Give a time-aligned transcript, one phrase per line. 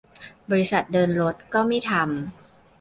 [0.51, 2.03] บริษัทเดินรถก็ไม่ทำ